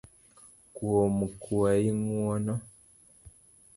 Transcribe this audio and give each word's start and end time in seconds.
kuom 0.75 1.15
kwayi 1.41 1.89
ng'uono 2.01 2.55